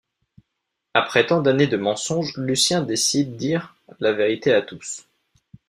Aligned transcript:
Après 0.95 1.27
tant 1.27 1.41
d'années 1.41 1.67
de 1.67 1.77
mensonges, 1.77 2.35
Lucien 2.35 2.81
décide 2.81 3.37
dire 3.37 3.75
la 3.99 4.13
vérité 4.13 4.51
à 4.51 4.63
tous. 4.63 5.05